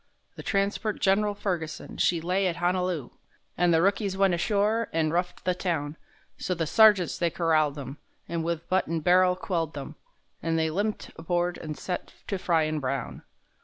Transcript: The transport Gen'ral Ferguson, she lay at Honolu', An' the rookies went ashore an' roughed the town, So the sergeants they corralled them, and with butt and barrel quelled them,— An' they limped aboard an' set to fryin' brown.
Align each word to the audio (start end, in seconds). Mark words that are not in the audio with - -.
The 0.35 0.41
transport 0.41 0.99
Gen'ral 0.99 1.35
Ferguson, 1.35 1.97
she 1.97 2.21
lay 2.21 2.47
at 2.47 2.55
Honolu', 2.55 3.11
An' 3.55 3.69
the 3.69 3.83
rookies 3.83 4.17
went 4.17 4.33
ashore 4.33 4.89
an' 4.91 5.11
roughed 5.11 5.45
the 5.45 5.53
town, 5.53 5.95
So 6.39 6.55
the 6.55 6.65
sergeants 6.65 7.19
they 7.19 7.29
corralled 7.29 7.75
them, 7.75 7.99
and 8.27 8.43
with 8.43 8.67
butt 8.67 8.87
and 8.87 9.03
barrel 9.03 9.35
quelled 9.35 9.75
them,— 9.75 9.93
An' 10.41 10.55
they 10.55 10.71
limped 10.71 11.11
aboard 11.17 11.59
an' 11.59 11.75
set 11.75 12.15
to 12.29 12.39
fryin' 12.39 12.79
brown. 12.79 13.21